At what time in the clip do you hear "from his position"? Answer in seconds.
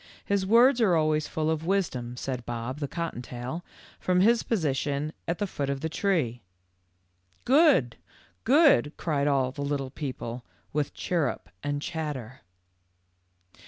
3.99-5.13